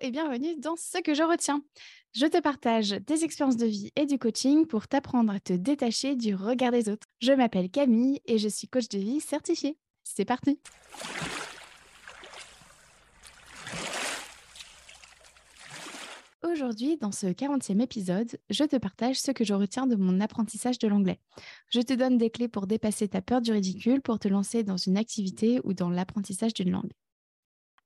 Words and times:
et 0.00 0.10
bienvenue 0.10 0.56
dans 0.56 0.76
Ce 0.76 0.98
que 1.02 1.14
je 1.14 1.22
retiens. 1.22 1.62
Je 2.14 2.26
te 2.26 2.40
partage 2.40 2.90
des 3.06 3.24
expériences 3.24 3.56
de 3.56 3.66
vie 3.66 3.90
et 3.96 4.06
du 4.06 4.18
coaching 4.18 4.66
pour 4.66 4.88
t'apprendre 4.88 5.32
à 5.32 5.40
te 5.40 5.52
détacher 5.52 6.16
du 6.16 6.34
regard 6.34 6.72
des 6.72 6.88
autres. 6.88 7.06
Je 7.20 7.32
m'appelle 7.32 7.70
Camille 7.70 8.20
et 8.24 8.38
je 8.38 8.48
suis 8.48 8.66
coach 8.66 8.88
de 8.88 8.98
vie 8.98 9.20
certifiée. 9.20 9.76
C'est 10.02 10.24
parti 10.24 10.58
Aujourd'hui, 16.42 16.96
dans 16.96 17.12
ce 17.12 17.26
40e 17.26 17.80
épisode, 17.80 18.38
je 18.48 18.64
te 18.64 18.76
partage 18.76 19.20
ce 19.20 19.30
que 19.30 19.44
je 19.44 19.54
retiens 19.54 19.86
de 19.86 19.96
mon 19.96 20.20
apprentissage 20.20 20.78
de 20.78 20.88
l'anglais. 20.88 21.20
Je 21.68 21.80
te 21.80 21.92
donne 21.92 22.16
des 22.16 22.30
clés 22.30 22.48
pour 22.48 22.66
dépasser 22.66 23.08
ta 23.08 23.20
peur 23.20 23.40
du 23.40 23.52
ridicule 23.52 24.00
pour 24.00 24.18
te 24.18 24.28
lancer 24.28 24.62
dans 24.62 24.76
une 24.76 24.96
activité 24.96 25.60
ou 25.64 25.74
dans 25.74 25.90
l'apprentissage 25.90 26.54
d'une 26.54 26.70
langue. 26.70 26.90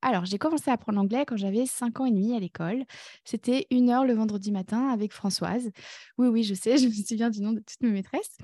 Alors, 0.05 0.27
j'ai 0.27 0.36
commencé 0.36 0.71
à 0.71 0.75
apprendre 0.75 0.98
l'anglais 0.98 1.25
quand 1.25 1.39
j'avais 1.39 1.64
5 1.64 2.00
ans 2.00 2.04
et 2.04 2.11
demi 2.11 2.36
à 2.36 2.39
l'école. 2.39 2.84
C'était 3.25 3.67
une 3.71 3.89
heure 3.89 4.04
le 4.04 4.12
vendredi 4.12 4.53
matin 4.53 4.89
avec 4.89 5.14
Françoise. 5.14 5.71
Oui, 6.18 6.29
oui, 6.29 6.45
je 6.45 6.53
sais, 6.53 6.76
je 6.79 6.89
me 6.89 6.93
souviens 6.93 7.31
du 7.31 7.40
nom 7.40 7.53
de 7.53 7.61
toutes 7.61 7.81
mes 7.81 7.90
maîtresses. 7.90 8.36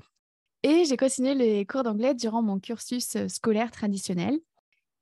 Et 0.63 0.85
j'ai 0.85 0.97
continué 0.97 1.35
les 1.35 1.63
cours 1.67 1.83
d'anglais 1.83 2.15
durant 2.15 2.41
mon 2.41 2.59
cursus 2.59 3.15
euh, 3.15 3.27
scolaire 3.27 3.69
traditionnel. 3.69 4.39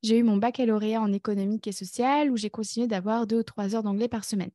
J'ai 0.03 0.17
eu 0.17 0.23
mon 0.23 0.35
baccalauréat 0.35 1.01
en 1.01 1.13
économique 1.13 1.65
et 1.65 1.71
sociale 1.71 2.29
où 2.29 2.35
j'ai 2.35 2.49
continué 2.49 2.87
d'avoir 2.87 3.25
deux 3.25 3.39
ou 3.39 3.43
trois 3.43 3.73
heures 3.73 3.83
d'anglais 3.83 4.09
par 4.09 4.25
semaine. 4.25 4.51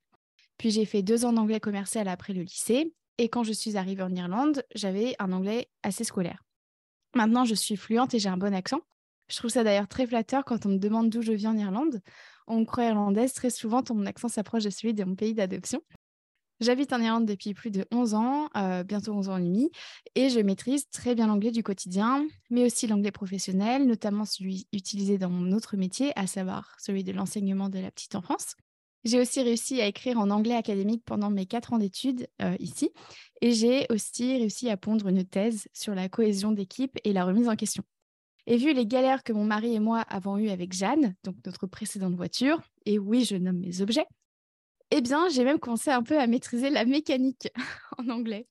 Puis 0.59 0.71
j'ai 0.71 0.85
fait 0.85 1.01
deux 1.01 1.25
ans 1.25 1.33
d'anglais 1.33 1.59
commercial 1.59 2.07
après 2.09 2.35
le 2.35 2.43
lycée. 2.43 2.93
Et 3.17 3.31
quand 3.31 3.45
je 3.45 3.53
suis 3.55 3.79
arrivée 3.79 4.03
en 4.03 4.15
Irlande, 4.15 4.63
j'avais 4.75 5.17
un 5.19 5.33
anglais 5.33 5.71
assez 5.83 6.05
scolaire. 6.05 6.45
Maintenant, 7.15 7.47
je 7.47 7.55
suis 7.55 7.77
fluente 7.77 8.13
et 8.13 8.19
j'ai 8.19 8.29
un 8.29 8.37
bon 8.37 8.53
accent. 8.53 8.83
Je 9.29 9.37
trouve 9.37 9.51
ça 9.51 9.65
d'ailleurs 9.65 9.89
très 9.89 10.07
flatteur 10.07 10.45
quand 10.45 10.67
on 10.67 10.71
me 10.71 10.79
demande 10.79 11.11
d'où 11.11 11.23
je 11.23 11.33
viens 11.33 11.53
en 11.53 11.59
Irlande. 11.59 12.01
On 12.47 12.61
me 12.61 12.65
croit 12.65 12.85
irlandaise, 12.85 13.33
très 13.33 13.51
souvent 13.51 13.83
mon 13.91 14.07
accent 14.07 14.29
s'approche 14.29 14.65
de 14.65 14.71
celui 14.71 14.93
de 14.93 15.05
mon 15.05 15.15
pays 15.15 15.35
d'adoption. 15.35 15.81
J'habite 16.61 16.93
en 16.93 17.01
Irlande 17.01 17.27
depuis 17.27 17.53
plus 17.53 17.71
de 17.71 17.85
11 17.91 18.15
ans, 18.15 18.49
euh, 18.57 18.85
bientôt 18.85 19.13
11 19.13 19.29
ans 19.29 19.37
et 19.39 19.43
demi, 19.43 19.71
et 20.15 20.29
je 20.29 20.39
maîtrise 20.39 20.89
très 20.89 21.15
bien 21.15 21.27
l'anglais 21.27 21.51
du 21.51 21.63
quotidien, 21.63 22.25
mais 22.49 22.65
aussi 22.65 22.87
l'anglais 22.87 23.11
professionnel, 23.11 23.87
notamment 23.87 24.25
celui 24.25 24.69
utilisé 24.73 25.19
dans 25.19 25.31
mon 25.31 25.53
autre 25.53 25.77
métier, 25.77 26.13
à 26.17 26.27
savoir 26.27 26.77
celui 26.79 27.03
de 27.03 27.13
l'enseignement 27.13 27.69
de 27.69 27.81
la 27.81 27.91
petite 27.91 28.15
enfance. 28.15 28.55
J'ai 29.05 29.21
aussi 29.21 29.43
réussi 29.43 29.83
à 29.83 29.87
écrire 29.87 30.19
en 30.19 30.31
anglais 30.31 30.55
académique 30.55 31.03
pendant 31.05 31.29
mes 31.29 31.45
quatre 31.45 31.73
ans 31.73 31.79
d'études 31.79 32.29
euh, 32.41 32.57
ici, 32.61 32.91
et 33.41 33.53
j'ai 33.53 33.87
aussi 33.91 34.39
réussi 34.39 34.71
à 34.71 34.77
pondre 34.77 35.09
une 35.09 35.25
thèse 35.25 35.67
sur 35.73 35.95
la 35.95 36.09
cohésion 36.09 36.53
d'équipe 36.53 36.99
et 37.03 37.13
la 37.13 37.25
remise 37.25 37.49
en 37.49 37.57
question. 37.57 37.83
Et 38.47 38.57
vu 38.57 38.73
les 38.75 38.87
galères 38.87 39.23
que 39.23 39.33
mon 39.33 39.45
mari 39.45 39.75
et 39.75 39.81
moi 39.81 40.01
avons 40.01 40.37
eues 40.37 40.51
avec 40.51 40.73
Jeanne, 40.73 41.15
donc 41.25 41.37
notre 41.47 41.67
précédente 41.67 42.15
voiture, 42.15 42.61
et 42.85 42.99
oui, 42.99 43.25
je 43.25 43.37
nomme 43.37 43.59
mes 43.59 43.81
objets, 43.81 44.07
eh 44.91 45.01
bien, 45.01 45.29
j'ai 45.29 45.45
même 45.45 45.59
commencé 45.59 45.91
un 45.91 46.03
peu 46.03 46.19
à 46.19 46.27
maîtriser 46.27 46.71
la 46.71 46.85
mécanique 46.85 47.49
en 47.99 48.09
anglais. 48.11 48.47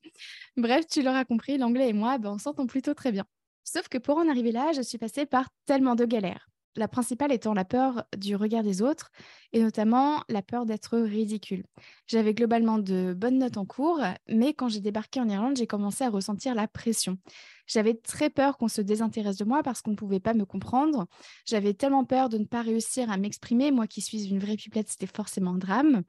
Bref, 0.58 0.88
tu 0.88 1.04
l'auras 1.04 1.26
compris, 1.26 1.58
l'anglais 1.58 1.90
et 1.90 1.94
moi, 1.94 2.18
ben, 2.18 2.32
on 2.32 2.38
s'entend 2.38 2.66
plutôt 2.66 2.94
très 2.94 3.12
bien. 3.12 3.26
Sauf 3.64 3.88
que 3.88 3.98
pour 3.98 4.18
en 4.18 4.28
arriver 4.28 4.52
là, 4.52 4.72
je 4.74 4.82
suis 4.82 4.98
passée 4.98 5.26
par 5.26 5.50
tellement 5.66 5.96
de 5.96 6.06
galères 6.06 6.50
la 6.76 6.88
principale 6.88 7.32
étant 7.32 7.54
la 7.54 7.66
peur 7.66 8.04
du 8.18 8.36
regard 8.36 8.64
des 8.64 8.82
autres 8.82 9.12
et 9.52 9.62
notamment 9.62 10.24
la 10.30 10.42
peur 10.42 10.66
d'être 10.66 10.98
ridicule. 10.98 11.64
J'avais 12.08 12.34
globalement 12.34 12.80
de 12.80 13.14
bonnes 13.16 13.38
notes 13.38 13.58
en 13.58 13.66
cours, 13.66 14.02
mais 14.28 14.54
quand 14.54 14.70
j'ai 14.70 14.82
débarqué 14.82 15.20
en 15.20 15.30
Irlande, 15.30 15.58
j'ai 15.58 15.68
commencé 15.68 16.04
à 16.04 16.10
ressentir 16.10 16.56
la 16.56 16.68
pression. 16.68 17.18
J'avais 17.68 17.94
très 17.94 18.30
peur 18.30 18.58
qu'on 18.58 18.68
se 18.68 18.82
désintéresse 18.82 19.38
de 19.38 19.46
moi 19.46 19.64
parce 19.64 19.82
qu'on 19.82 19.92
ne 19.92 19.96
pouvait 19.96 20.20
pas 20.20 20.34
me 20.34 20.46
comprendre. 20.46 21.08
J'avais 21.46 21.74
tellement 21.74 22.04
peur 22.04 22.30
de 22.30 22.38
ne 22.38 22.46
pas 22.46 22.62
réussir 22.62 23.10
à 23.10 23.18
m'exprimer. 23.18 23.72
Moi 23.72 23.88
qui 23.88 24.02
suis 24.02 24.28
une 24.28 24.40
vraie 24.40 24.58
pipelette, 24.58 24.90
c'était 24.90 25.08
forcément 25.08 25.52
un 25.52 25.58
drame. 25.58 26.04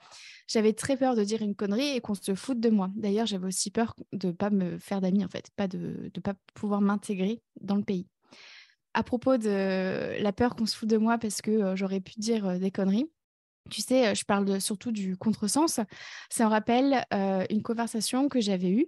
J'avais 0.48 0.72
très 0.72 0.96
peur 0.96 1.14
de 1.14 1.22
dire 1.22 1.42
une 1.42 1.54
connerie 1.54 1.96
et 1.96 2.00
qu'on 2.00 2.14
se 2.14 2.34
foute 2.34 2.60
de 2.60 2.70
moi. 2.70 2.90
D'ailleurs, 2.96 3.26
j'avais 3.26 3.46
aussi 3.46 3.70
peur 3.70 3.94
de 4.12 4.28
ne 4.28 4.32
pas 4.32 4.50
me 4.50 4.78
faire 4.78 5.00
d'amis, 5.00 5.24
en 5.24 5.28
fait, 5.28 5.50
pas 5.56 5.68
de 5.68 6.10
ne 6.14 6.20
pas 6.20 6.34
pouvoir 6.54 6.80
m'intégrer 6.80 7.41
dans 7.60 7.76
le 7.76 7.84
pays 7.84 8.08
à 8.94 9.03
propos 9.03 9.37
de 9.37 10.21
la 10.21 10.32
peur 10.32 10.55
qu'on 10.55 10.66
se 10.66 10.77
fout 10.77 10.88
de 10.88 10.97
moi 10.97 11.19
parce 11.19 11.43
que 11.43 11.50
euh, 11.50 11.77
j'aurais 11.77 12.00
pu 12.00 12.15
dire 12.19 12.47
euh, 12.47 12.59
des 12.59 12.71
conneries. 12.71 13.10
Tu 13.71 13.82
sais, 13.82 14.09
euh, 14.09 14.15
je 14.15 14.25
parle 14.25 14.60
surtout 14.60 14.93
du 14.93 15.16
contresens. 15.16 15.81
Ça 16.31 16.44
me 16.44 16.50
rappelle 16.50 17.04
une 17.50 17.62
conversation 17.62 18.28
que 18.28 18.41
j'avais 18.41 18.71
eue 18.71 18.87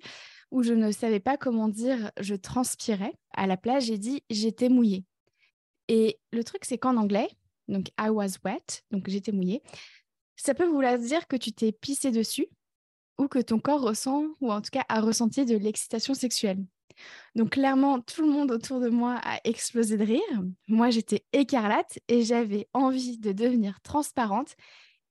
où 0.52 0.62
je 0.62 0.72
ne 0.72 0.92
savais 0.92 1.20
pas 1.20 1.36
comment 1.36 1.68
dire 1.68 2.10
je 2.20 2.34
transpirais. 2.34 3.14
À 3.34 3.46
la 3.46 3.56
plage, 3.56 3.84
j'ai 3.84 3.98
dit 3.98 4.22
j'étais 4.30 4.68
mouillée. 4.68 5.04
Et 5.88 6.18
le 6.32 6.42
truc, 6.44 6.64
c'est 6.64 6.78
qu'en 6.78 6.96
anglais, 6.96 7.28
donc 7.68 7.88
I 8.00 8.08
was 8.08 8.38
wet, 8.44 8.82
donc 8.90 9.08
j'étais 9.08 9.32
mouillée, 9.32 9.62
ça 10.36 10.54
peut 10.54 10.66
vouloir 10.66 10.98
dire 10.98 11.26
que 11.26 11.36
tu 11.36 11.52
t'es 11.52 11.72
pissé 11.72 12.10
dessus 12.10 12.46
ou 13.18 13.28
que 13.28 13.38
ton 13.38 13.58
corps 13.58 13.80
ressent, 13.80 14.26
ou 14.40 14.52
en 14.52 14.60
tout 14.60 14.70
cas 14.70 14.84
a 14.88 15.00
ressenti 15.00 15.46
de 15.46 15.56
l'excitation 15.56 16.12
sexuelle. 16.14 16.62
Donc 17.34 17.50
clairement, 17.50 18.00
tout 18.00 18.22
le 18.22 18.30
monde 18.30 18.50
autour 18.50 18.80
de 18.80 18.88
moi 18.88 19.20
a 19.22 19.40
explosé 19.44 19.96
de 19.96 20.04
rire. 20.04 20.42
Moi, 20.68 20.90
j'étais 20.90 21.24
écarlate 21.32 21.98
et 22.08 22.22
j'avais 22.22 22.68
envie 22.72 23.18
de 23.18 23.32
devenir 23.32 23.80
transparente 23.82 24.56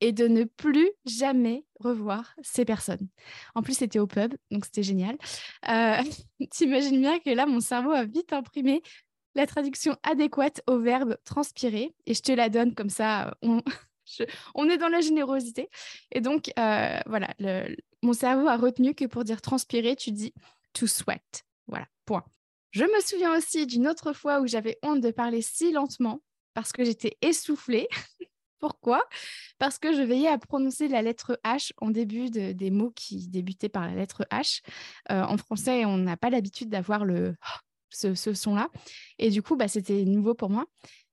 et 0.01 0.11
de 0.11 0.27
ne 0.27 0.43
plus 0.43 0.89
jamais 1.05 1.65
revoir 1.79 2.35
ces 2.41 2.65
personnes. 2.65 3.07
En 3.53 3.61
plus, 3.61 3.77
c'était 3.77 3.99
au 3.99 4.07
pub, 4.07 4.33
donc 4.51 4.65
c'était 4.65 4.83
génial. 4.83 5.17
Euh, 5.69 5.97
T'imagines 6.51 6.99
bien 6.99 7.19
que 7.19 7.29
là, 7.29 7.45
mon 7.45 7.59
cerveau 7.59 7.91
a 7.91 8.05
vite 8.05 8.33
imprimé 8.33 8.81
la 9.35 9.45
traduction 9.45 9.97
adéquate 10.03 10.61
au 10.67 10.79
verbe 10.79 11.17
transpirer 11.25 11.93
et 12.05 12.13
je 12.13 12.21
te 12.21 12.31
la 12.31 12.49
donne 12.49 12.73
comme 12.73 12.89
ça. 12.89 13.35
On, 13.41 13.61
est 14.69 14.77
dans 14.77 14.87
la 14.87 15.01
générosité. 15.01 15.69
Et 16.11 16.21
donc, 16.21 16.51
euh, 16.57 16.99
voilà, 17.05 17.33
mon 18.01 18.13
cerveau 18.13 18.47
a 18.47 18.57
retenu 18.57 18.95
que 18.95 19.05
pour 19.05 19.23
dire 19.23 19.41
transpirer, 19.41 19.95
tu 19.95 20.11
dis 20.11 20.33
to 20.73 20.87
sweat. 20.87 21.43
Voilà, 21.67 21.87
point. 22.05 22.23
Je 22.71 22.83
me 22.83 23.01
souviens 23.01 23.37
aussi 23.37 23.65
d'une 23.65 23.87
autre 23.87 24.13
fois 24.13 24.41
où 24.41 24.47
j'avais 24.47 24.77
honte 24.83 25.01
de 25.01 25.11
parler 25.11 25.41
si 25.41 25.71
lentement 25.71 26.21
parce 26.53 26.71
que 26.71 26.83
j'étais 26.83 27.17
essoufflée. 27.21 27.87
Pourquoi? 28.59 29.03
Parce 29.59 29.77
que 29.77 29.93
je 29.93 30.01
veillais 30.01 30.29
à 30.29 30.37
prononcer 30.37 30.87
la 30.87 31.01
lettre 31.01 31.39
H 31.43 31.71
en 31.77 31.89
début 31.89 32.29
de, 32.29 32.51
des 32.51 32.71
mots 32.71 32.91
qui 32.91 33.27
débutaient 33.27 33.69
par 33.69 33.85
la 33.85 33.95
lettre 33.95 34.25
H. 34.31 34.61
Euh, 35.11 35.23
en 35.23 35.37
français, 35.37 35.85
on 35.85 35.97
n'a 35.97 36.17
pas 36.17 36.29
l'habitude 36.29 36.69
d'avoir 36.69 37.05
le 37.05 37.35
ce, 37.89 38.33
son-là. 38.33 38.69
Et 39.19 39.29
du 39.29 39.41
coup, 39.41 39.55
bah, 39.55 39.67
c'était 39.67 40.03
nouveau 40.03 40.33
pour 40.33 40.49
moi. 40.49 40.65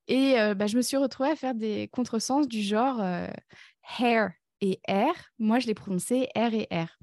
Et 0.09 0.41
euh, 0.41 0.55
bah, 0.55 0.67
je 0.67 0.77
me 0.77 0.83
suis 0.83 0.97
retrouvée 0.97 1.31
à 1.31 1.37
faire 1.37 1.55
des 1.55 1.89
contresens 1.93 2.49
du 2.49 2.61
genre 2.61 3.01
euh, 3.01 3.29
hair 4.01 4.33
et 4.61 4.81
R. 4.89 5.15
Moi, 5.39 5.59
je 5.59 5.67
l'ai 5.67 5.75
prononcé 5.75 6.29
R 6.37 6.55
et 6.55 6.69
R. 6.73 6.99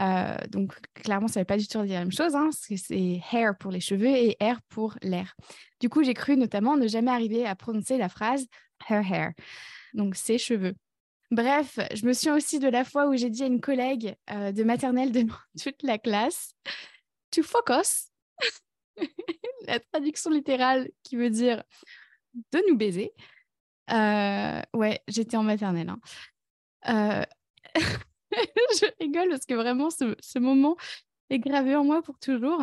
Euh, 0.00 0.36
donc, 0.48 0.74
clairement, 0.94 1.28
ça 1.28 1.40
ne 1.40 1.42
veut 1.42 1.46
pas 1.46 1.56
du 1.56 1.66
tout 1.66 1.82
dire 1.82 1.94
la 1.94 2.00
même 2.00 2.12
chose, 2.12 2.34
hein, 2.34 2.50
c'est 2.52 3.20
hair 3.32 3.56
pour 3.58 3.70
les 3.70 3.80
cheveux 3.80 4.06
et 4.06 4.36
air 4.40 4.60
pour 4.68 4.96
l'air. 5.02 5.34
Du 5.80 5.88
coup, 5.88 6.02
j'ai 6.02 6.14
cru 6.14 6.36
notamment 6.36 6.76
ne 6.76 6.86
jamais 6.86 7.10
arriver 7.10 7.46
à 7.46 7.54
prononcer 7.54 7.98
la 7.98 8.08
phrase 8.08 8.46
her 8.88 9.02
hair, 9.02 9.32
donc 9.94 10.14
ses 10.14 10.38
cheveux. 10.38 10.74
Bref, 11.30 11.78
je 11.94 12.06
me 12.06 12.12
souviens 12.12 12.36
aussi 12.36 12.58
de 12.58 12.68
la 12.68 12.84
fois 12.84 13.08
où 13.08 13.16
j'ai 13.16 13.28
dit 13.28 13.42
à 13.42 13.46
une 13.46 13.60
collègue 13.60 14.16
euh, 14.30 14.52
de 14.52 14.64
maternelle 14.64 15.12
devant 15.12 15.34
toute 15.62 15.82
la 15.82 15.98
classe 15.98 16.52
to 17.30 17.42
focus, 17.42 18.10
la 19.66 19.80
traduction 19.80 20.30
littérale 20.30 20.88
qui 21.02 21.16
veut 21.16 21.30
dire 21.30 21.62
de 22.52 22.62
nous 22.68 22.76
baiser. 22.76 23.12
Euh, 23.90 24.62
ouais, 24.74 25.00
j'étais 25.08 25.36
en 25.36 25.42
maternelle. 25.42 25.92
Hein. 26.84 27.24
je 28.80 28.86
rigole 29.00 29.28
parce 29.30 29.46
que 29.46 29.54
vraiment, 29.54 29.88
ce, 29.90 30.38
moment 30.38 30.76
est 31.30 31.38
gravé 31.38 31.74
en 31.76 31.84
moi 31.84 32.02
pour 32.02 32.18
toujours. 32.18 32.62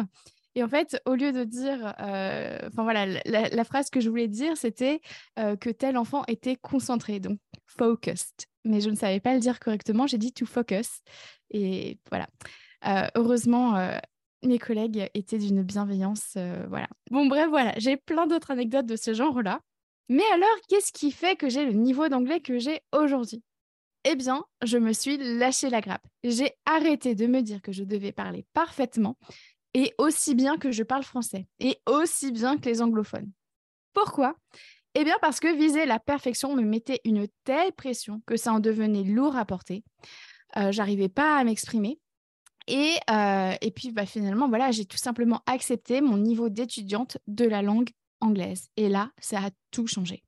Et 0.56 0.63
en 0.63 0.69
fait, 0.69 1.02
au 1.06 1.16
lieu 1.16 1.34
de 1.34 1.44
dire, 1.44 1.94
euh, 2.00 2.58
enfin 2.68 2.84
voilà, 2.84 3.06
la, 3.25 3.63
phrase 3.66 3.90
que 3.90 4.00
je 4.00 4.09
voulais 4.09 4.30
dire, 4.30 4.56
c'était 4.56 5.02
euh, 5.38 5.58
que 5.58 5.69
tel 5.69 5.97
enfant 5.97 6.24
était 6.28 6.56
concentré, 6.56 7.19
donc 7.19 7.40
focused. 7.66 8.46
Mais 8.64 8.80
je 8.80 8.90
ne 8.90 8.96
savais 8.96 9.20
pas 9.20 9.34
le 9.34 9.40
dire 9.40 9.59
correctement, 9.59 10.08
j'ai 10.08 10.17
dit 10.17 10.32
to 10.32 10.46
focus. 10.46 11.02
Et 11.52 12.00
voilà. 12.09 12.28
Euh, 12.88 13.08
heureusement, 13.16 13.76
mes 14.44 14.59
collègues 14.59 15.09
étaient 15.14 15.38
d'une 15.38 15.61
bienveillance. 15.61 16.38
voilà. 16.70 16.88
Bon, 17.11 17.26
bref, 17.28 17.50
voilà, 17.50 17.73
j'ai 17.78 17.97
plein 17.97 18.26
d'autres 18.26 18.52
anecdotes 18.52 18.85
de 18.85 18.96
ce 18.96 19.14
genre-là. 19.14 19.59
Mais 20.08 20.23
alors, 20.34 20.55
qu'est-ce 20.70 20.94
qui 20.94 21.11
fait 21.11 21.35
que 21.35 21.50
j'ai 21.50 21.66
le 21.66 21.73
niveau 21.73 22.08
d'anglais 22.09 22.40
que 22.40 22.59
j'ai 22.59 22.82
aujourd'hui? 22.94 23.44
Eh 24.05 24.16
bien, 24.16 24.46
je 24.63 24.78
me 24.78 24.93
suis 24.93 25.17
lâché 25.17 25.69
la 25.69 25.81
grappe. 25.81 26.05
J'ai 26.23 26.53
arrêté 26.66 27.16
de 27.16 27.25
me 27.25 27.41
dire 27.41 27.61
que 27.61 27.72
je 27.72 27.84
devais 27.84 28.11
parler 28.11 28.46
parfaitement 28.53 29.17
et 29.73 29.93
aussi 29.97 30.35
bien 30.35 30.57
que 30.57 30.72
je 30.72 30.84
parle 30.84 31.03
français 31.03 31.47
et 31.59 31.79
aussi 31.87 32.31
bien 32.31 32.57
que 32.57 32.69
les 32.69 32.81
anglophones. 32.81 33.31
Pourquoi? 33.93 34.35
Eh 34.93 35.03
bien 35.03 35.17
parce 35.22 35.40
que 35.40 35.53
viser 35.53 35.85
la 35.85 35.99
perfection 35.99 36.55
me 36.55 36.61
mettait 36.61 37.02
une 37.03 37.28
telle 37.43 37.73
pression 37.73 38.22
que 38.28 38.37
ça 38.37 38.53
en 38.53 38.59
devenait 38.59 39.03
lourd 39.03 39.35
à 39.35 39.43
porter. 39.43 39.84
Euh, 40.55 40.72
j'arrivais 40.72 41.09
pas 41.09 41.37
à 41.37 41.43
m'exprimer. 41.43 41.99
Et, 42.67 42.96
euh, 43.09 43.53
et 43.61 43.72
puis 43.72 43.91
bah, 43.91 44.05
finalement, 44.05 44.47
voilà, 44.47 44.72
j'ai 44.72 44.85
tout 44.85 44.97
simplement 44.97 45.41
accepté 45.47 46.02
mon 46.02 46.17
niveau 46.17 46.49
d'étudiante 46.49 47.17
de 47.28 47.46
la 47.46 47.61
langue 47.61 47.90
anglaise. 48.22 48.69
Et 48.78 48.87
là, 48.87 49.11
ça 49.19 49.40
a 49.40 49.49
tout 49.72 49.87
changé. 49.87 50.23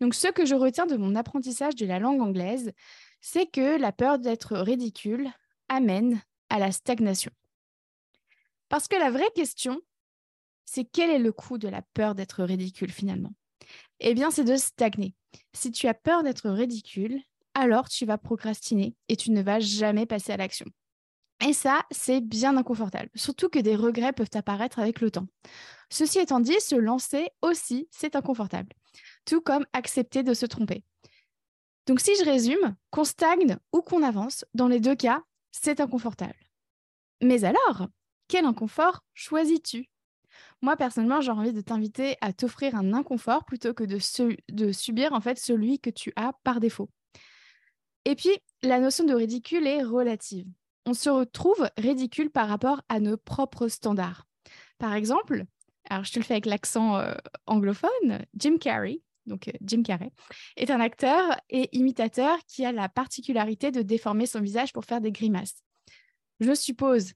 Donc, 0.00 0.14
ce 0.14 0.28
que 0.28 0.46
je 0.46 0.54
retiens 0.54 0.86
de 0.86 0.96
mon 0.96 1.14
apprentissage 1.14 1.74
de 1.74 1.86
la 1.86 1.98
langue 1.98 2.20
anglaise, 2.20 2.72
c'est 3.20 3.46
que 3.46 3.78
la 3.78 3.92
peur 3.92 4.18
d'être 4.18 4.56
ridicule 4.56 5.30
amène 5.68 6.20
à 6.50 6.58
la 6.58 6.72
stagnation. 6.72 7.32
Parce 8.68 8.88
que 8.88 8.96
la 8.96 9.10
vraie 9.10 9.30
question, 9.34 9.80
c'est 10.64 10.84
quel 10.84 11.10
est 11.10 11.18
le 11.18 11.32
coût 11.32 11.58
de 11.58 11.68
la 11.68 11.82
peur 11.94 12.14
d'être 12.14 12.44
ridicule 12.44 12.92
finalement? 12.92 13.32
Eh 14.00 14.14
bien, 14.14 14.30
c'est 14.30 14.44
de 14.44 14.56
stagner. 14.56 15.14
Si 15.52 15.70
tu 15.70 15.88
as 15.88 15.94
peur 15.94 16.22
d'être 16.22 16.48
ridicule, 16.48 17.20
alors 17.54 17.88
tu 17.88 18.06
vas 18.06 18.18
procrastiner 18.18 18.94
et 19.08 19.16
tu 19.16 19.30
ne 19.30 19.42
vas 19.42 19.60
jamais 19.60 20.06
passer 20.06 20.32
à 20.32 20.36
l'action. 20.36 20.66
Et 21.46 21.52
ça, 21.52 21.82
c'est 21.90 22.20
bien 22.20 22.56
inconfortable, 22.56 23.10
surtout 23.14 23.48
que 23.48 23.60
des 23.60 23.76
regrets 23.76 24.12
peuvent 24.12 24.30
apparaître 24.34 24.80
avec 24.80 25.00
le 25.00 25.10
temps. 25.10 25.26
Ceci 25.88 26.18
étant 26.18 26.40
dit, 26.40 26.60
se 26.60 26.74
lancer 26.74 27.28
aussi, 27.42 27.88
c'est 27.90 28.16
inconfortable, 28.16 28.72
tout 29.28 29.40
comme 29.42 29.66
accepter 29.74 30.22
de 30.22 30.32
se 30.32 30.46
tromper. 30.46 30.82
Donc 31.86 32.00
si 32.00 32.16
je 32.16 32.24
résume, 32.24 32.76
qu'on 32.90 33.04
stagne 33.04 33.58
ou 33.72 33.82
qu'on 33.82 34.02
avance, 34.02 34.44
dans 34.54 34.68
les 34.68 34.80
deux 34.80 34.96
cas, 34.96 35.22
c'est 35.52 35.80
inconfortable. 35.80 36.48
Mais 37.22 37.44
alors, 37.44 37.88
quel 38.26 38.46
inconfort 38.46 39.04
choisis-tu? 39.14 39.90
Moi, 40.62 40.76
personnellement, 40.76 41.20
j'ai 41.20 41.30
envie 41.30 41.52
de 41.52 41.60
t'inviter 41.60 42.16
à 42.20 42.32
t'offrir 42.32 42.74
un 42.74 42.92
inconfort 42.94 43.44
plutôt 43.44 43.74
que 43.74 43.84
de, 43.84 44.72
subir 44.72 45.12
en 45.12 45.20
fait 45.20 45.38
celui 45.38 45.78
que 45.78 45.90
tu 45.90 46.12
as 46.16 46.32
par 46.42 46.60
défaut. 46.60 46.88
Et 48.04 48.14
puis, 48.14 48.30
la 48.62 48.80
notion 48.80 49.04
de 49.04 49.14
ridicule 49.14 49.66
est 49.66 49.82
relative. 49.82 50.46
On 50.86 50.94
se 50.94 51.10
retrouve 51.10 51.68
ridicule 51.76 52.30
par 52.30 52.48
rapport 52.48 52.82
à 52.88 52.98
nos 52.98 53.16
propres 53.18 53.68
standards. 53.68 54.26
Par 54.78 54.94
exemple, 54.94 55.44
alors 55.90 56.04
je 56.04 56.12
te 56.12 56.18
le 56.18 56.24
fais 56.24 56.34
avec 56.34 56.46
l'accent 56.46 56.96
euh, 56.96 57.14
anglophone, 57.46 58.24
Jim 58.34 58.56
Carrey, 58.58 59.00
donc 59.28 59.48
euh, 59.48 59.52
Jim 59.62 59.82
Carrey, 59.82 60.10
est 60.56 60.70
un 60.70 60.80
acteur 60.80 61.36
et 61.50 61.68
imitateur 61.76 62.36
qui 62.46 62.64
a 62.64 62.72
la 62.72 62.88
particularité 62.88 63.70
de 63.70 63.82
déformer 63.82 64.26
son 64.26 64.40
visage 64.40 64.72
pour 64.72 64.84
faire 64.84 65.00
des 65.00 65.12
grimaces. 65.12 65.62
Je 66.40 66.54
suppose, 66.54 67.12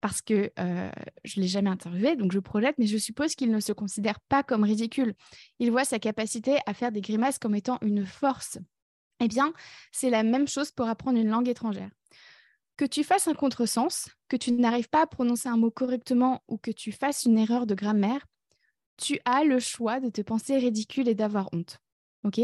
parce 0.00 0.22
que 0.22 0.52
euh, 0.58 0.90
je 1.24 1.40
ne 1.40 1.42
l'ai 1.42 1.48
jamais 1.48 1.70
interviewé, 1.70 2.16
donc 2.16 2.32
je 2.32 2.38
projette, 2.38 2.76
mais 2.78 2.86
je 2.86 2.98
suppose 2.98 3.34
qu'il 3.34 3.50
ne 3.50 3.60
se 3.60 3.72
considère 3.72 4.20
pas 4.20 4.42
comme 4.42 4.64
ridicule. 4.64 5.14
Il 5.58 5.70
voit 5.70 5.84
sa 5.84 5.98
capacité 5.98 6.58
à 6.66 6.74
faire 6.74 6.92
des 6.92 7.00
grimaces 7.00 7.38
comme 7.38 7.54
étant 7.54 7.78
une 7.82 8.06
force. 8.06 8.58
Eh 9.20 9.28
bien, 9.28 9.52
c'est 9.92 10.10
la 10.10 10.22
même 10.22 10.46
chose 10.46 10.70
pour 10.70 10.88
apprendre 10.88 11.18
une 11.18 11.28
langue 11.28 11.48
étrangère. 11.48 11.90
Que 12.76 12.84
tu 12.84 13.04
fasses 13.04 13.28
un 13.28 13.34
contresens, 13.34 14.10
que 14.28 14.36
tu 14.36 14.52
n'arrives 14.52 14.90
pas 14.90 15.02
à 15.02 15.06
prononcer 15.06 15.48
un 15.48 15.56
mot 15.56 15.70
correctement 15.70 16.42
ou 16.46 16.58
que 16.58 16.70
tu 16.70 16.92
fasses 16.92 17.24
une 17.24 17.38
erreur 17.38 17.66
de 17.66 17.74
grammaire, 17.74 18.26
tu 18.96 19.18
as 19.24 19.44
le 19.44 19.58
choix 19.58 20.00
de 20.00 20.10
te 20.10 20.20
penser 20.20 20.56
ridicule 20.56 21.08
et 21.08 21.14
d'avoir 21.14 21.48
honte. 21.52 21.78
OK? 22.24 22.40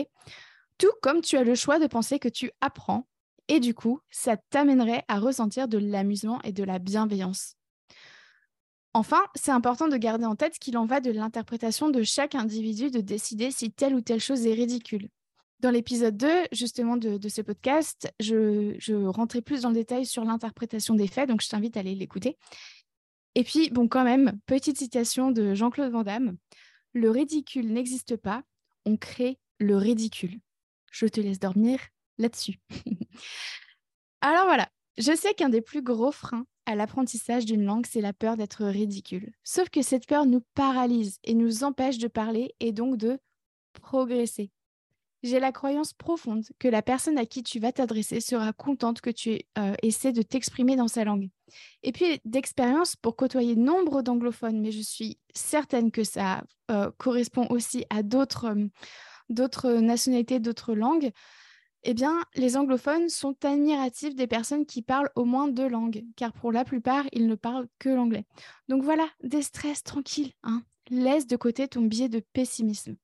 Tout 0.79 0.93
comme 1.03 1.21
tu 1.21 1.37
as 1.37 1.45
le 1.45 1.55
choix 1.55 1.79
de 1.79 1.87
penser 1.87 2.19
que 2.19 2.29
tu 2.29 2.51
apprends 2.61 3.07
et 3.49 3.61
du 3.61 3.75
coup, 3.75 4.01
ça 4.11 4.37
t'amènerait 4.37 5.05
à 5.09 5.19
ressentir 5.19 5.69
de 5.69 5.79
l'amusement 5.79 6.41
et 6.43 6.53
de 6.53 6.65
la 6.65 6.79
bienveillance. 6.79 7.57
Enfin, 8.95 9.23
c'est 9.35 9.51
important 9.51 9.89
de 9.89 9.97
garder 9.97 10.27
en 10.27 10.37
tête 10.37 10.59
qu'il 10.59 10.77
en 10.77 10.85
va 10.85 11.01
de 11.01 11.11
l'interprétation 11.11 11.89
de 11.89 12.03
chaque 12.03 12.35
individu 12.35 12.91
de 12.91 13.01
décider 13.01 13.51
si 13.51 13.71
telle 13.71 13.95
ou 13.95 14.01
telle 14.01 14.21
chose 14.21 14.47
est 14.47 14.53
ridicule. 14.53 15.09
Dans 15.61 15.71
l'épisode 15.71 16.17
2, 16.17 16.29
justement, 16.53 16.97
de, 16.97 17.29
ce 17.29 17.41
podcast, 17.41 18.13
je, 18.21 18.75
je, 18.79 18.95
rentrais 18.95 19.43
plus 19.43 19.63
dans 19.63 19.69
le 19.69 19.77
détail 19.77 20.05
sur 20.05 20.25
l'interprétation 20.25 20.95
des 20.95 21.07
faits, 21.07 21.29
donc 21.29 21.41
je 21.41 21.49
t'invite 21.49 21.77
à 21.77 21.81
aller 21.81 21.95
l'écouter. 21.95 22.37
Et 23.35 23.45
puis, 23.45 23.71
bon, 23.71 23.89
quand 23.89 24.05
même, 24.05 24.39
petite 24.47 24.79
citation 24.79 25.31
de 25.31 25.55
Jean-Claude 25.55 25.93
Van 25.93 26.03
Damme. 26.03 26.37
Le 26.93 27.11
ridicule 27.11 27.73
n'existe 27.73 28.17
pas, 28.17 28.43
on 28.85 28.97
crée 28.97 29.39
le 29.59 29.77
ridicule. 29.77 30.41
Je 30.91 31.07
te 31.07 31.21
laisse 31.21 31.39
dormir 31.39 31.81
là-dessus. 32.19 32.61
Alors 34.21 34.45
voilà, 34.45 34.69
je 34.99 35.17
sais 35.17 35.35
qu'un 35.35 35.49
des 35.49 35.63
plus 35.63 35.83
gros 35.83 36.13
freins 36.13 36.47
à 36.67 36.75
l'apprentissage 36.75 37.45
d'une 37.45 37.65
langue, 37.65 37.87
c'est 37.87 38.01
la 38.01 38.13
peur 38.13 38.37
d'être 38.37 38.65
ridicule. 38.65 39.33
Sauf 39.43 39.69
que 39.71 39.83
cette 39.83 40.07
peur 40.07 40.27
nous 40.27 40.43
paralyse 40.55 41.19
et 41.25 41.35
nous 41.35 41.65
empêche 41.65 41.99
de 41.99 42.09
parler 42.09 42.55
et 42.61 42.73
donc 42.73 42.99
de 42.99 43.19
progresser 43.73 44.51
j'ai 45.23 45.41
la 45.41 45.53
croyance 45.53 45.93
profonde 45.93 46.45
que 46.59 46.69
la 46.69 46.83
personne 46.83 47.19
à 47.19 47.27
qui 47.27 47.43
tu 47.43 47.61
vas 47.61 47.73
t'adresser 47.73 48.21
sera 48.21 48.53
contente 48.53 49.01
que 49.01 49.11
tu 49.11 49.41
euh, 49.59 49.75
essaies 49.83 50.13
de 50.13 50.23
t'exprimer 50.23 50.77
dans 50.77 50.89
sa 50.89 51.05
langue. 51.05 51.29
Et 51.83 51.93
puis 51.93 52.21
d'expérience 52.25 52.97
pour 52.97 53.17
côtoyer 53.17 53.57
nombre 53.57 54.03
d'anglophones, 54.03 54.61
mais 54.61 54.73
je 54.73 54.81
suis 54.81 55.19
certaine 55.35 55.91
que 55.91 56.05
ça 56.05 56.43
euh, 56.71 56.91
correspond 56.99 57.47
aussi 57.51 57.85
à 57.91 58.03
d'autres 58.03 58.55
d'autres 59.29 59.73
nationalités, 59.75 60.41
d'autres 60.41 60.75
langues. 60.75 61.11
Eh 61.85 61.95
bien, 61.95 62.23
les 62.35 62.57
anglophones 62.57 63.09
sont 63.09 63.35
admiratifs 63.45 64.15
des 64.15 64.29
personnes 64.29 64.67
qui 64.67 64.83
parlent 64.83 65.11
au 65.17 65.25
moins 65.25 65.49
deux 65.49 65.69
langues, 65.69 66.05
car 66.17 66.33
pour 66.33 66.53
la 66.53 66.65
plupart, 66.65 67.07
ils 67.13 67.27
ne 67.27 67.35
parlent 67.35 67.67
que 67.81 67.89
l'anglais. 67.89 68.25
Donc 68.69 68.85
voilà, 68.85 69.09
des 69.23 69.43
tranquille. 69.85 70.33
Hein. 70.45 70.63
Laisse 70.91 71.27
de 71.27 71.37
côté 71.37 71.67
ton 71.67 71.83
biais 71.83 72.09
de 72.09 72.21
pessimisme. 72.33 72.97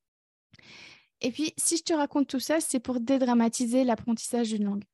Et 1.21 1.31
puis, 1.33 1.53
si 1.57 1.77
je 1.77 1.83
te 1.83 1.93
raconte 1.93 2.29
tout 2.29 2.41
ça, 2.41 2.61
c'est 2.61 2.81
pour 2.81 3.01
dédramatiser 3.01 3.85
l'apprentissage 3.85 4.51
d'une 4.51 4.65
langue. 4.65 4.85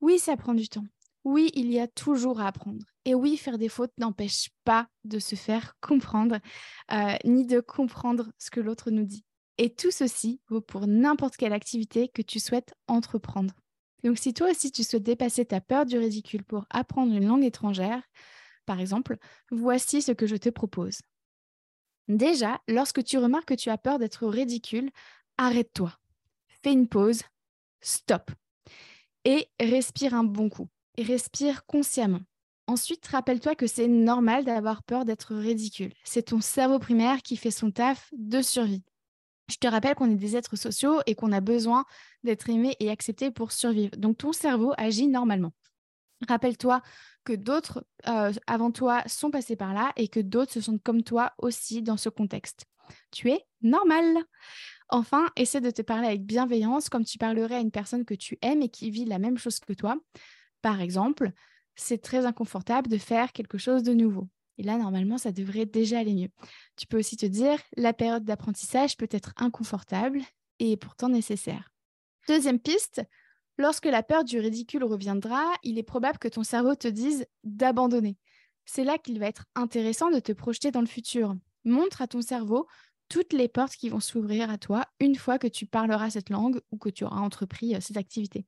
Oui, 0.00 0.18
ça 0.18 0.36
prend 0.36 0.54
du 0.54 0.68
temps. 0.68 0.84
Oui, 1.24 1.50
il 1.54 1.72
y 1.72 1.80
a 1.80 1.88
toujours 1.88 2.40
à 2.40 2.46
apprendre. 2.46 2.84
Et 3.04 3.14
oui, 3.14 3.36
faire 3.36 3.58
des 3.58 3.68
fautes 3.68 3.92
n'empêche 3.98 4.50
pas 4.64 4.86
de 5.04 5.18
se 5.18 5.34
faire 5.34 5.74
comprendre, 5.80 6.38
euh, 6.92 7.16
ni 7.24 7.46
de 7.46 7.60
comprendre 7.60 8.30
ce 8.38 8.50
que 8.50 8.60
l'autre 8.60 8.90
nous 8.90 9.04
dit. 9.04 9.24
Et 9.58 9.74
tout 9.74 9.90
ceci 9.90 10.40
vaut 10.48 10.60
pour 10.60 10.86
n'importe 10.86 11.36
quelle 11.36 11.52
activité 11.52 12.08
que 12.08 12.22
tu 12.22 12.38
souhaites 12.38 12.74
entreprendre. 12.86 13.54
Donc 14.04 14.18
si 14.18 14.34
toi 14.34 14.50
aussi 14.50 14.70
tu 14.70 14.84
souhaites 14.84 15.02
dépasser 15.02 15.44
ta 15.44 15.60
peur 15.60 15.86
du 15.86 15.98
ridicule 15.98 16.44
pour 16.44 16.66
apprendre 16.70 17.12
une 17.12 17.26
langue 17.26 17.44
étrangère, 17.44 18.02
par 18.66 18.80
exemple, 18.80 19.16
voici 19.50 20.02
ce 20.02 20.12
que 20.12 20.26
je 20.26 20.36
te 20.36 20.48
propose. 20.48 21.00
Déjà, 22.08 22.60
lorsque 22.68 23.02
tu 23.02 23.18
remarques 23.18 23.48
que 23.48 23.54
tu 23.54 23.70
as 23.70 23.78
peur 23.78 23.98
d'être 23.98 24.26
ridicule, 24.26 24.90
arrête-toi, 25.38 25.92
fais 26.62 26.72
une 26.72 26.88
pause, 26.88 27.22
stop 27.80 28.30
et 29.26 29.48
respire 29.60 30.14
un 30.14 30.24
bon 30.24 30.48
coup. 30.48 30.68
Et 30.96 31.02
respire 31.02 31.66
consciemment. 31.66 32.20
Ensuite, 32.68 33.06
rappelle-toi 33.06 33.54
que 33.54 33.66
c'est 33.66 33.88
normal 33.88 34.44
d'avoir 34.44 34.82
peur 34.82 35.04
d'être 35.04 35.34
ridicule. 35.34 35.92
C'est 36.04 36.26
ton 36.26 36.40
cerveau 36.40 36.78
primaire 36.78 37.22
qui 37.22 37.36
fait 37.36 37.50
son 37.50 37.70
taf 37.70 38.08
de 38.16 38.40
survie. 38.40 38.82
Je 39.48 39.56
te 39.56 39.66
rappelle 39.66 39.94
qu'on 39.94 40.10
est 40.10 40.16
des 40.16 40.36
êtres 40.36 40.56
sociaux 40.56 41.00
et 41.06 41.14
qu'on 41.14 41.32
a 41.32 41.40
besoin 41.40 41.84
d'être 42.24 42.48
aimé 42.48 42.76
et 42.80 42.90
accepté 42.90 43.30
pour 43.30 43.52
survivre. 43.52 43.96
Donc 43.96 44.18
ton 44.18 44.32
cerveau 44.32 44.72
agit 44.78 45.06
normalement. 45.06 45.52
Rappelle-toi 46.26 46.80
que 47.24 47.34
d'autres 47.34 47.84
euh, 48.08 48.32
avant 48.46 48.70
toi 48.70 49.02
sont 49.06 49.30
passés 49.30 49.56
par 49.56 49.74
là 49.74 49.92
et 49.96 50.08
que 50.08 50.20
d'autres 50.20 50.52
se 50.52 50.60
sentent 50.60 50.82
comme 50.82 51.02
toi 51.02 51.34
aussi 51.38 51.82
dans 51.82 51.96
ce 51.96 52.08
contexte. 52.08 52.64
Tu 53.10 53.30
es 53.30 53.44
normal. 53.60 54.16
Enfin, 54.88 55.28
essaie 55.36 55.60
de 55.60 55.70
te 55.70 55.82
parler 55.82 56.06
avec 56.06 56.24
bienveillance 56.24 56.88
comme 56.88 57.04
tu 57.04 57.18
parlerais 57.18 57.56
à 57.56 57.60
une 57.60 57.72
personne 57.72 58.04
que 58.04 58.14
tu 58.14 58.38
aimes 58.42 58.62
et 58.62 58.68
qui 58.68 58.90
vit 58.90 59.04
la 59.04 59.18
même 59.18 59.38
chose 59.38 59.58
que 59.58 59.72
toi. 59.72 59.96
Par 60.62 60.80
exemple, 60.80 61.32
c'est 61.74 62.02
très 62.02 62.24
inconfortable 62.26 62.88
de 62.88 62.98
faire 62.98 63.32
quelque 63.32 63.58
chose 63.58 63.82
de 63.82 63.92
nouveau. 63.92 64.28
Et 64.58 64.62
là, 64.62 64.78
normalement, 64.78 65.18
ça 65.18 65.32
devrait 65.32 65.66
déjà 65.66 65.98
aller 65.98 66.14
mieux. 66.14 66.30
Tu 66.76 66.86
peux 66.86 66.98
aussi 66.98 67.16
te 67.16 67.26
dire, 67.26 67.58
la 67.76 67.92
période 67.92 68.24
d'apprentissage 68.24 68.96
peut 68.96 69.08
être 69.10 69.32
inconfortable 69.36 70.20
et 70.58 70.76
pourtant 70.76 71.08
nécessaire. 71.08 71.70
Deuxième 72.28 72.58
piste, 72.58 73.02
lorsque 73.58 73.86
la 73.86 74.02
peur 74.02 74.24
du 74.24 74.38
ridicule 74.38 74.84
reviendra, 74.84 75.44
il 75.62 75.78
est 75.78 75.82
probable 75.82 76.18
que 76.18 76.28
ton 76.28 76.42
cerveau 76.42 76.74
te 76.74 76.88
dise 76.88 77.26
d'abandonner. 77.44 78.18
C'est 78.64 78.84
là 78.84 78.98
qu'il 78.98 79.18
va 79.20 79.26
être 79.26 79.44
intéressant 79.54 80.10
de 80.10 80.18
te 80.18 80.32
projeter 80.32 80.70
dans 80.70 80.80
le 80.80 80.86
futur. 80.86 81.34
Montre 81.64 82.02
à 82.02 82.06
ton 82.06 82.22
cerveau 82.22 82.66
toutes 83.08 83.32
les 83.32 83.48
portes 83.48 83.74
qui 83.76 83.88
vont 83.88 84.00
s'ouvrir 84.00 84.50
à 84.50 84.58
toi 84.58 84.84
une 85.00 85.16
fois 85.16 85.38
que 85.38 85.46
tu 85.46 85.66
parleras 85.66 86.10
cette 86.10 86.30
langue 86.30 86.60
ou 86.70 86.78
que 86.78 86.88
tu 86.88 87.04
auras 87.04 87.20
entrepris 87.20 87.74
euh, 87.74 87.80
cette 87.80 87.96
activité. 87.96 88.44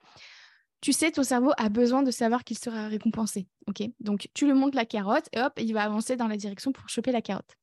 Tu 0.80 0.92
sais, 0.92 1.10
ton 1.10 1.24
cerveau 1.24 1.52
a 1.56 1.68
besoin 1.68 2.02
de 2.02 2.10
savoir 2.10 2.44
qu'il 2.44 2.58
sera 2.58 2.86
récompensé. 2.86 3.48
ok? 3.66 3.82
Donc, 4.00 4.28
tu 4.32 4.46
lui 4.46 4.52
montres 4.52 4.76
la 4.76 4.84
carotte 4.84 5.28
et 5.32 5.40
hop, 5.40 5.52
il 5.56 5.72
va 5.74 5.82
avancer 5.82 6.16
dans 6.16 6.28
la 6.28 6.36
direction 6.36 6.70
pour 6.72 6.88
choper 6.88 7.10
la 7.10 7.22
carotte. 7.22 7.56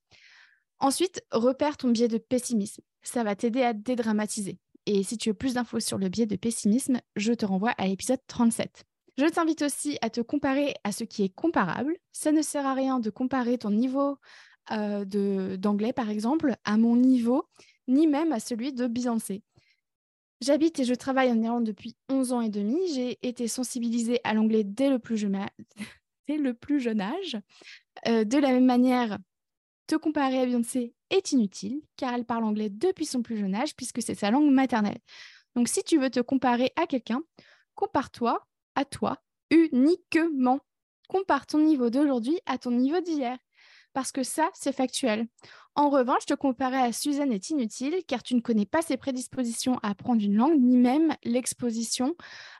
Ensuite, 0.78 1.22
repère 1.30 1.78
ton 1.78 1.88
biais 1.88 2.08
de 2.08 2.18
pessimisme. 2.18 2.82
Ça 3.02 3.24
va 3.24 3.34
t'aider 3.34 3.62
à 3.62 3.72
dédramatiser. 3.72 4.58
Et 4.84 5.02
si 5.02 5.16
tu 5.16 5.30
veux 5.30 5.34
plus 5.34 5.54
d'infos 5.54 5.80
sur 5.80 5.96
le 5.96 6.08
biais 6.08 6.26
de 6.26 6.36
pessimisme, 6.36 7.00
je 7.16 7.32
te 7.32 7.46
renvoie 7.46 7.70
à 7.78 7.86
l'épisode 7.86 8.20
37. 8.26 8.84
Je 9.18 9.24
t'invite 9.24 9.62
aussi 9.62 9.96
à 10.02 10.10
te 10.10 10.20
comparer 10.20 10.74
à 10.84 10.92
ce 10.92 11.04
qui 11.04 11.24
est 11.24 11.34
comparable. 11.34 11.96
Ça 12.12 12.32
ne 12.32 12.42
sert 12.42 12.66
à 12.66 12.74
rien 12.74 13.00
de 13.00 13.08
comparer 13.08 13.56
ton 13.56 13.70
niveau 13.70 14.18
euh, 14.72 15.56
d'anglais, 15.56 15.92
par 15.92 16.10
exemple, 16.10 16.56
à 16.64 16.76
mon 16.76 16.96
niveau, 16.96 17.48
ni 17.88 18.06
même 18.06 18.32
à 18.32 18.40
celui 18.40 18.72
de 18.72 18.86
Beyoncé. 18.86 19.42
J'habite 20.40 20.78
et 20.80 20.84
je 20.84 20.94
travaille 20.94 21.30
en 21.30 21.42
Irlande 21.42 21.64
depuis 21.64 21.96
11 22.10 22.32
ans 22.32 22.40
et 22.40 22.50
demi. 22.50 22.76
J'ai 22.94 23.18
été 23.26 23.48
sensibilisée 23.48 24.20
à 24.24 24.34
l'anglais 24.34 24.64
dès, 24.64 24.90
le 24.90 24.98
plus 24.98 25.16
jeune 25.16 25.38
le 26.28 26.52
plus 26.52 26.80
jeune 26.80 27.00
âge. 27.00 27.38
Euh, 28.06 28.24
de 28.24 28.38
la 28.38 28.52
même 28.52 28.66
manière, 28.66 29.18
te 29.86 29.94
comparer 29.94 30.40
à 30.40 30.46
Beyoncé 30.46 30.94
est 31.10 31.32
inutile, 31.32 31.80
car 31.96 32.12
elle 32.12 32.24
parle 32.24 32.44
anglais 32.44 32.68
depuis 32.68 33.06
son 33.06 33.22
plus 33.22 33.38
jeune 33.38 33.54
âge, 33.54 33.74
puisque 33.76 34.02
c'est 34.02 34.14
sa 34.14 34.30
langue 34.30 34.50
maternelle. 34.50 34.98
Donc 35.54 35.68
si 35.68 35.82
tu 35.84 35.98
veux 35.98 36.10
te 36.10 36.20
comparer 36.20 36.72
à 36.76 36.86
quelqu'un, 36.86 37.22
compare-toi 37.74 38.46
à 38.74 38.84
toi 38.84 39.18
uniquement. 39.50 40.60
Compare 41.08 41.46
ton 41.46 41.60
niveau 41.60 41.88
d'aujourd'hui 41.88 42.38
à 42.46 42.58
ton 42.58 42.72
niveau 42.72 43.00
d'hier. 43.00 43.38
Parce 43.96 44.12
que 44.12 44.24
ça, 44.24 44.50
c'est 44.52 44.76
factuel. 44.76 45.26
En 45.74 45.88
revanche, 45.88 46.26
te 46.26 46.34
comparer 46.34 46.76
à 46.76 46.92
Suzanne 46.92 47.32
est 47.32 47.48
inutile 47.48 48.02
car 48.06 48.22
tu 48.22 48.34
ne 48.34 48.42
connais 48.42 48.66
pas 48.66 48.82
ses 48.82 48.98
prédispositions 48.98 49.78
à 49.82 49.88
apprendre 49.88 50.22
une 50.22 50.36
langue, 50.36 50.60
ni 50.60 50.76
même 50.76 51.14
l'exposition 51.24 52.14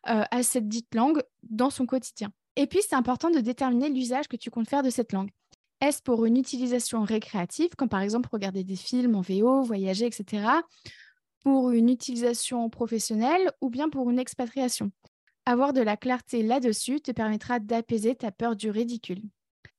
euh, 0.09 0.25
à 0.31 0.43
cette 0.43 0.67
dite 0.67 0.95
langue 0.95 1.23
dans 1.43 1.69
son 1.69 1.85
quotidien. 1.85 2.33
Et 2.57 2.67
puis, 2.67 2.79
c'est 2.81 2.95
important 2.95 3.29
de 3.29 3.41
déterminer 3.41 3.91
l'usage 3.91 4.29
que 4.29 4.37
tu 4.39 4.51
comptes 4.51 4.71
faire 4.71 4.83
de 4.83 4.89
cette 4.89 5.13
langue. 5.13 5.29
Est-ce 5.83 6.01
pour 6.03 6.25
une 6.25 6.39
utilisation 6.39 7.03
récréative, 7.03 7.69
comme 7.77 7.91
par 7.91 8.01
exemple 8.01 8.31
regarder 8.33 8.65
des 8.65 8.75
films 8.75 9.15
en 9.15 9.21
VO, 9.21 9.63
voyager, 9.63 10.07
etc., 10.07 10.43
pour 11.41 11.71
une 11.71 11.91
utilisation 11.91 12.71
professionnelle 12.71 13.53
ou 13.61 13.69
bien 13.69 13.91
pour 13.91 14.09
une 14.09 14.19
expatriation? 14.19 14.91
Avoir 15.45 15.75
de 15.75 15.83
la 15.83 15.99
clarté 15.99 16.43
là-dessus 16.43 17.03
te 17.03 17.11
permettra 17.11 17.59
d'apaiser 17.61 18.15
ta 18.15 18.33
peur 18.33 18.57
du 18.57 18.71
ridicule. 18.71 19.21